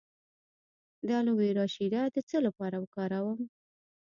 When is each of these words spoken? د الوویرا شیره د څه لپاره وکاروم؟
د 1.07 1.09
الوویرا 1.19 1.65
شیره 1.75 2.03
د 2.15 2.17
څه 2.29 2.37
لپاره 2.45 2.75
وکاروم؟ 2.79 3.39